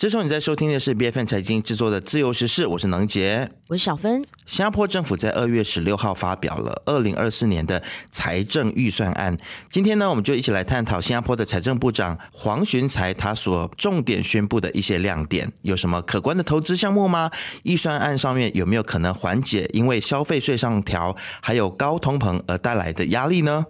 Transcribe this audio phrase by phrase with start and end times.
[0.00, 4.24] 这时候你在收听的是 B F N 财经制作的自由时事，我是能杰，我是小芬。
[4.46, 9.36] 新加坡政府在二月十六号发表了二零二四年的财政预算案。
[9.70, 17.30] 今天呢，我们就一起来探讨新加坡的财政部长黄循财他所重点宣布的一些亮点，有什么可观的投资项目吗？
[17.64, 23.66] 预算案上面有没有可能缓解因为消费税上调还有高通膨而带来的压力呢？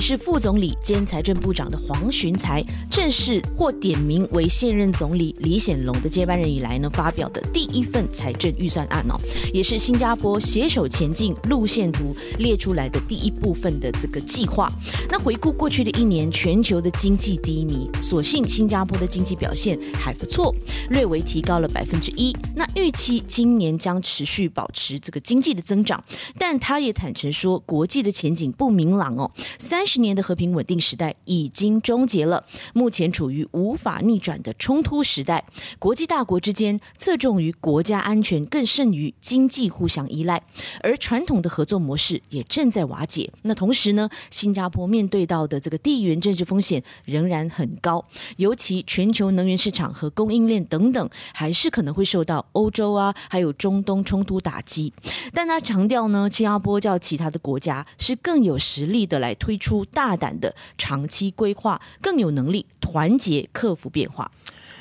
[0.00, 9.18] 是副总理兼财政部长的黄循财正式或点名为现任总理李显龙的接班人以来呢，发表的第一份财政预算案哦，
[9.52, 14.70] 也是新加坡携手前进路线图列出来的第一部分的这个计划。
[15.10, 20.54] 那回顾过去的一年，全球的经济低迷，所幸新加坡的经济表现还不错，
[20.90, 22.36] 略微提高了百分之一。
[22.54, 26.02] 那预期今年将持续保持这个经济的增长，
[26.38, 29.98] 但他也坦诚说，国际的前景不明朗哦，三十。
[29.98, 35.44] 年的和平稳定时代已经终结了，目前处于无法逆转的冲突时代。
[35.76, 40.40] 国际大国之间侧重于国家安全，更胜于经济互相依赖，
[40.84, 43.28] 而传统的合作模式也正在瓦解。
[43.42, 48.04] 那同时呢，新加坡面对到的这个地缘政治风险仍然很高，
[48.36, 54.92] 尤其全球能源市场和供应链等等，还是可能会受到欧洲啊，还有中东冲突打击。
[55.32, 59.77] 但他强调呢，新加坡较其他的国家是更有实力的来推出。
[59.86, 64.30] 大胆的长期规划，更有能力团结克服变化。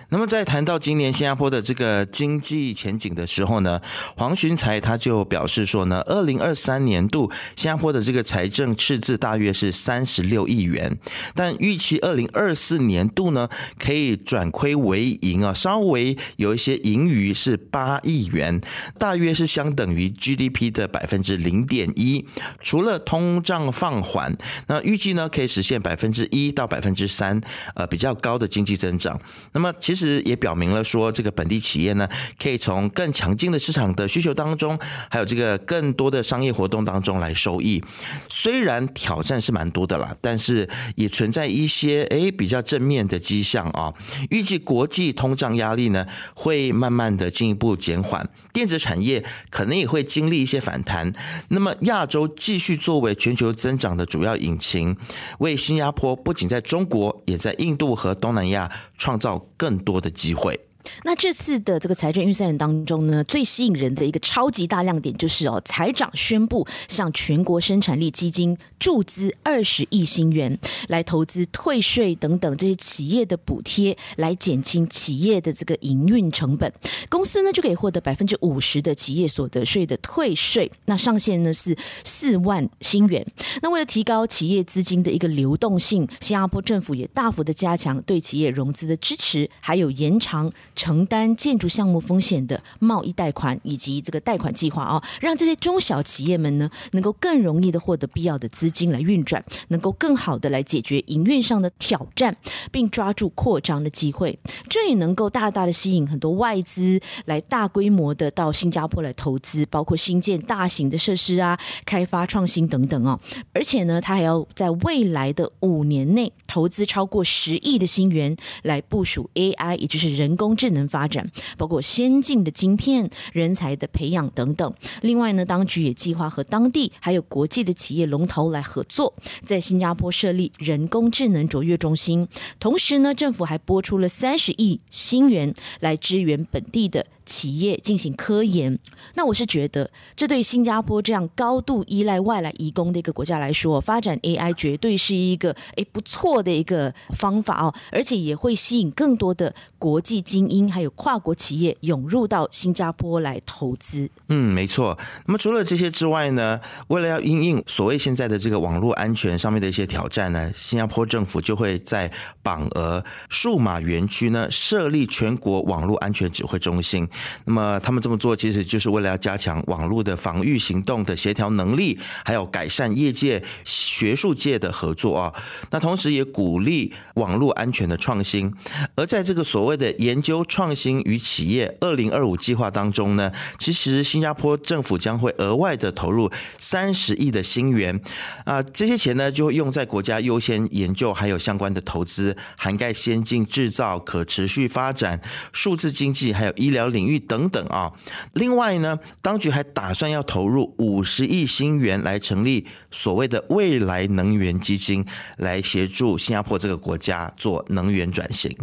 [0.09, 3.81] 那么在谈到今年新加坡的这个经济前景的时候呢，
[4.15, 10.97] 黄循财他就表示说呢，二零二三年度新加坡的这个财政赤字大约是三十六亿元，
[11.35, 18.61] 但预期二零二四年度呢可以转亏为盈啊，稍微有一些盈余是八亿元，
[18.97, 22.25] 大约是相等于 GDP 的百分之零点一。
[22.61, 24.33] 除了通胀放缓，
[24.67, 27.41] 那预计呢可以实现百分之一到百分之三，
[27.75, 29.19] 呃比较高的经济增长。
[29.51, 29.96] 那么其实。
[29.97, 32.07] 实也表明了说，这个本地企业呢，
[32.39, 34.77] 可以从更强劲的市场的需求当中，
[35.09, 37.83] 还有这个更多的商业活动当中来收益。
[38.29, 43.91] 虽然挑战是蛮多的啦，但是也存在一些诶比较正面的迹象啊。
[44.29, 46.05] 预计国际通胀压力呢
[46.35, 51.11] 会慢慢的进一步减缓，电子产业可能也会经历一些反弹。
[51.47, 54.95] 那么亚洲继续作为全球增长的主要引擎，
[55.39, 59.77] 为新加坡不仅在中国，也在印度和东南亚创造更。
[59.87, 60.66] 多的机会。
[61.03, 76.71] 那这次的这个财政预算案当中呢，最吸引人的一个超级大亮点就是哦，财长宣布向全国生产力基金注资二十亿新元，来投资退税等等这些企业的补贴，来减轻企业的这个营运成本。
[77.09, 83.25] 公司呢就可以获得百分之五十的企业所得税的退税，那上限呢是四万新元。
[83.61, 90.51] 那为了提高企业资金的一个流动性，新加坡政府也大幅的加强对企业融资的支持，还有延长。
[90.77, 102.37] 承担建筑项目风险的贸易贷款以及这个贷款计划啊，让这些中小企业们呢，能够更容易的获得必要的资金来运转，能够更好的来解决营运上的挑战，
[102.71, 104.37] 并抓住扩张的机会。
[104.69, 113.19] 这也能够大大的吸引很多外资来大规模的到新加坡来投资，包括新建大型的设施啊，开发创新等等哦。
[113.51, 120.66] 而且呢，他还要在未来的五年内投资超过十亿的新元来部署 AI，也就是人工智。
[120.67, 121.25] 智能发展，
[121.57, 124.73] 包括先进的晶片、人才的培养等等。
[125.01, 129.13] 另外呢，当局也计划和当地还有国际的企业龙头来合作，
[129.45, 132.27] 在新加坡设立人工智能卓越中心。
[132.59, 137.05] 同时呢，政府还拨出了三十亿新元来支援本地的。
[137.27, 138.79] 企业进行科研，
[139.15, 154.09] 那我是觉得，这对新加坡这样高度依赖外来移工的一个国家来说，发展 AI 绝对是一个诶不错的一个方法哦，而且也会吸引更多的国际精英还有跨国企业涌入到新加坡来投资。
[154.29, 154.97] 嗯，没错。
[155.25, 162.09] 那么除了这些之外呢，为了要应应所谓现在的这个网络安全上面的一些挑战呢，新加坡政府就会在
[162.41, 167.07] 榜额数码园区呢设立全国网络安全指挥中心。
[167.43, 175.33] 那么他们这么做，其实就是为了要加强网络的防御行动的协调能力，还有改善业界、学术界的合作啊。
[175.71, 178.53] 那同时也鼓励网络安全的创新。
[178.95, 187.99] 而在这个所谓的研究创新与企业二零二五计划当中呢，其实新加坡政府将会额外的投入三十亿的新元
[188.45, 195.19] 啊，这些钱呢就会用在国家优先研究还有相关的投资，涵盖先进制造、可持续发展、
[195.51, 197.07] 数字经济还有医疗领。
[197.07, 197.89] 域等等啊。
[198.33, 205.05] 另外呢，当局还打算要投入五十亿新元来成立所谓的未来能源基金，
[205.37, 208.53] 来协助新加坡这个国家做能源转型。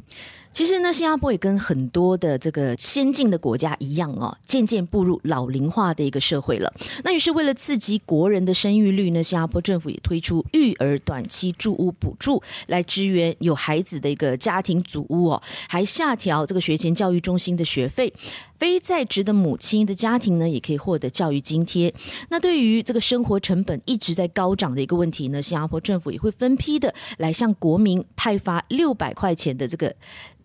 [0.55, 6.73] 其实呢，新加坡也跟很多的这个先进的国家一样哦，渐渐步入老龄化的一个社会了。
[7.03, 18.12] 那于是为了刺激国人的生育率呢，新加坡政府也推出育儿短期住屋补助，来支援有孩子的一个家庭组屋哦，还下调这个学前教育中心的学费。
[18.59, 21.93] 非在职的母亲的家庭呢，也可以获得教育津贴。
[22.31, 29.95] 那对于这个生活成本一直在高涨的一个问题呢，新加坡政府也会分批的来向国民派发六百块钱的这个。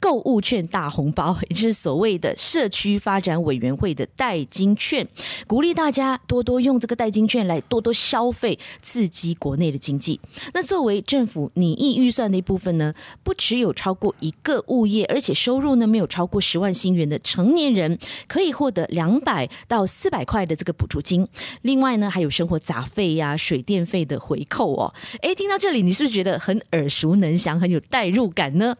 [0.01, 5.05] 购物券大红包， 也就是所谓的社区发展委员会的代金券，
[5.45, 10.17] 鼓励大家多多用这个代金券来多多消费，刺激国内的经济。
[10.53, 21.27] 那作为政府拟议预算的一部分呢，不只有超过一个物业，而且收入呢没有超过十万新元的成年人，可以获得两百到四百块的这个补助金。
[21.61, 24.93] 另外呢，还有生活杂费呀、水电费的回扣哦。
[25.21, 28.75] 哎，听到这里，你是不是觉得很耳熟能详，很有代入感呢？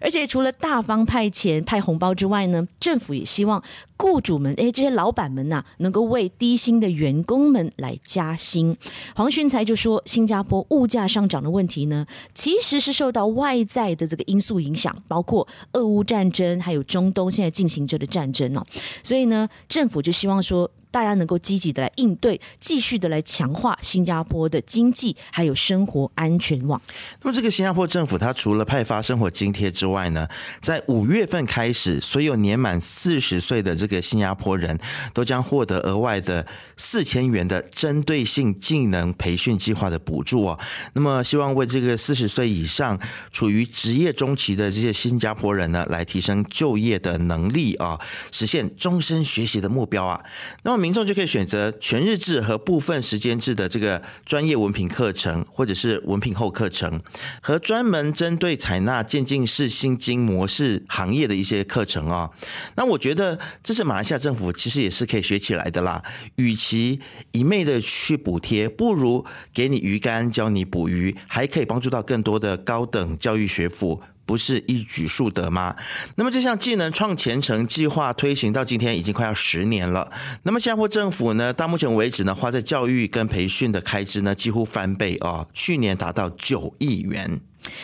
[0.00, 3.62] 而且除了大方派钱派红包之外呢，政府也希望
[3.96, 8.76] 雇主们，哎，这些老板们呐，能够为低薪的员工们来加薪。
[9.14, 18.63] 黄循才就说，新加坡物价上涨的问题呢，其实是受到外在的这个因素影响，包括俄乌战争，还有中东现在进行着的战争哦。
[19.02, 20.70] 所以呢，政府就希望说。
[20.94, 26.80] 大家能够积极的来应对，继续的来强化新加坡的经济还有生活安全网。
[27.20, 30.28] 那么，这个新加坡政府它除了派发生活津贴之外呢，
[30.60, 34.78] 在五月份开始，所有年满四十岁的这个新加坡人
[35.12, 36.46] 都将获得额外的
[36.76, 40.56] 四千元的针对性技能培训计划的补助哦。
[40.92, 42.96] 那么，希望为这个四十岁以上
[43.32, 47.98] 处于职业中期的这些新加坡人呢，来提升就业的能力啊，
[48.30, 50.22] 实现终身学习的目标啊。
[50.62, 50.83] 那么。
[50.84, 57.00] 民众就可以选择全日制和部分时间制的这个专业文凭课程，或者是文凭后课程，
[57.40, 62.30] 和专门针对采纳渐进式薪金模式行业的一些课程哦。
[62.76, 66.02] 那我觉得这是马来西亚政府其实也是可以学起来的啦。
[66.34, 67.00] 与其
[67.32, 74.02] 一昧的去补贴，不如给你鱼竿教你捕鱼，还可以帮助到更多的高等教育学府。
[74.26, 75.74] 不是一举数得吗？
[76.16, 80.10] 那么这项技能创前程计划推行到今天已经快要十年了。
[80.44, 87.40] 那么新加坡政府呢，到目前为止呢，花在教育跟培训的开支呢，几乎翻倍啊，去年达到九亿元。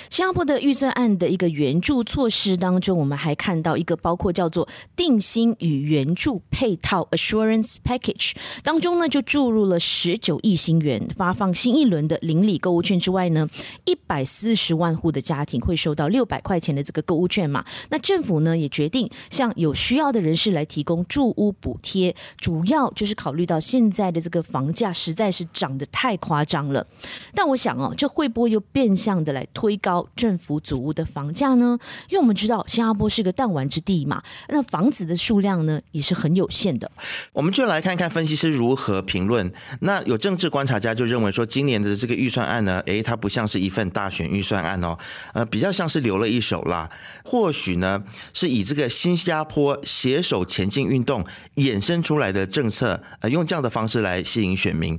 [0.09, 8.33] 新加坡的预算案的一个援助措施当中，我们还看到一个包括叫做定薪与援助配套 （Assurance Package）
[8.63, 13.49] 当中呢，就注入了十九亿新元，发放新一轮的邻里购物券之外呢，
[13.85, 17.65] 一百四十万户的家庭会收到六百块钱的这个购物券嘛。
[17.89, 26.87] 那政府呢也决定向有需要的人士来提供住屋补贴，主要就是考虑到现在的这个房价实在是涨得太夸张了。
[27.35, 29.70] 但我想哦，这会不会又变相的来推？
[29.71, 31.79] 推高政府组屋的房价呢？
[32.09, 36.91] 因为我们知道新加坡是个弹丸之地嘛，那房子的数量呢也是很有限的。
[37.33, 39.49] 我们就来看看分析师如何评论。
[39.83, 44.99] 那有政治观察家就认为说，今年的这个预算案呢，诶，它不像是一份大选预算案哦，
[45.35, 46.91] 呃，比较像是留了一手啦。
[47.25, 48.03] 或许呢，
[48.33, 51.25] 是以这个新加坡携手前进运动
[51.55, 54.99] 衍生出来的政策，呃，用这样的方式来吸引选民。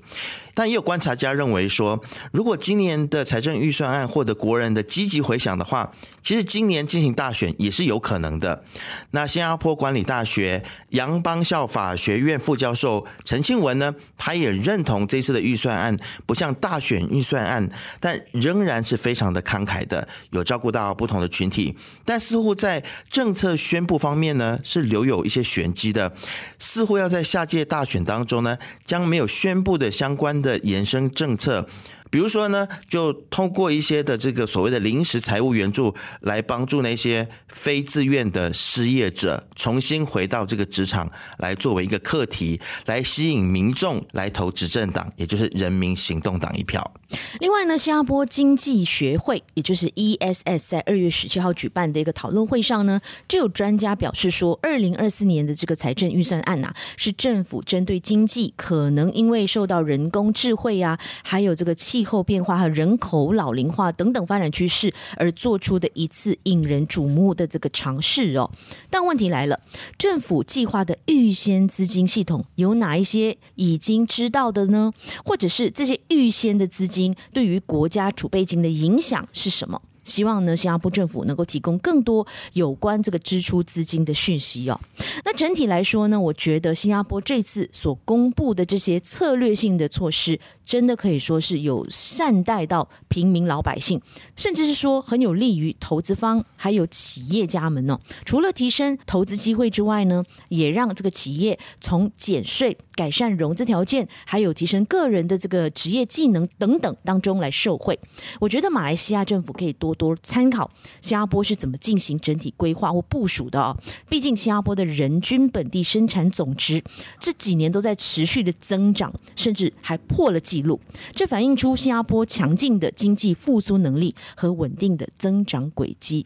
[0.53, 1.97] 但也有观察家认为说，
[2.33, 5.91] 如果今年的财政预算案获得国人人的积极回想的话，
[6.23, 8.63] 其实今年进行大选也是有可能的。
[9.11, 21.75] 那新加坡管理大学杨邦校法学院副教授陈庆文呢，他也认同这次的预算案不像大选预算案，但仍然是非常的慷慨的，有照顾到不同的群体。
[22.05, 26.11] 但似乎在政策宣布方面呢，是留有一些玄机的，
[26.57, 30.31] 似乎要在下届大选当中呢，将没有宣布的相关。
[30.41, 31.67] 的延伸政策。
[32.11, 46.93] 比如说呢，就通过一些的这个所谓的临时财务援助，来帮助那些非自愿的失业者重新回到这个职场，来作为一个课题，来吸引民众来投执政党，也就是人民行动党一票。
[47.39, 61.75] 另外呢，新加坡经济学会，也就是 ESS，在二月十七号举办的一个讨论会上呢，就有专家表示说，二零二四年的这个财政预算案呐，是政府针对经济可能因为受到人工智慧啊，还有这个。
[61.81, 68.51] 气候变化和人口老龄化等等发展趋势而做出的一次引人瞩目的这个尝试哦，
[68.89, 69.59] 但问题来了，
[69.97, 74.93] 政府计划的预先资金系统有哪一些已经知道的呢？
[75.25, 77.00] 或者是这些预先的资金
[77.33, 79.81] 对于国家储备金的影响是什么？
[80.03, 84.79] 希望呢，新加坡政府能够提供更多有关这个支出资金的讯息哦。
[85.23, 94.01] 那整体来说呢，我觉得新加坡这次所公布的这些策略性的措施，真的可以说是有善待到平民老百姓，
[94.35, 97.99] 甚至是说很有利于投资方还有企业家们哦。
[98.25, 107.99] 除了提升投资机会之外呢，也让这个企业从减税、改善融资条件，还有提升个人的这个职业技能等等当中来受惠。
[108.39, 110.69] 我觉得马来西亚政府可以多多参考
[111.01, 113.75] 新加坡是怎么进行整体规划或部署的哦。
[114.09, 116.83] 毕竟新加坡的人均本地生产总值
[117.19, 120.79] 这几年都在持续的增长，甚至还破了纪录。
[121.13, 126.25] 这反映出新加坡强劲的经济复苏能力和稳定的增长轨迹。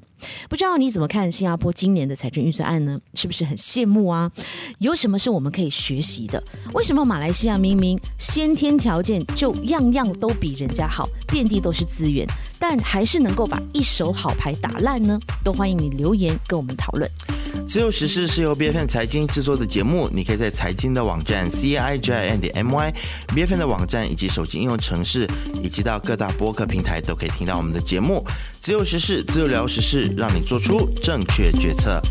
[0.49, 2.99] 不知道你怎么看新加坡今年的财政预算案呢？
[3.13, 4.31] 是不是很羡慕啊？
[4.79, 6.41] 有什么是我们可以学习的？
[6.73, 12.27] 为什么马来西亚明明先天条件就样样都比人家好，遍地都是资源，
[12.59, 15.19] 但还是能够把一手好牌打烂呢？
[15.43, 17.09] 都欢迎你留言跟我们讨论。
[17.67, 22.93] 自由时事是由 B F N 财经制作的节目，你可以在财经的网站 C I J I N 点 M Y
[23.33, 25.27] B F N 的网站以及手机应用程式，
[25.61, 28.25] 以及到各大播客平台都可以听到我们的节目。
[28.61, 32.01] 自由时事，自由聊时事，让你做出正确决策。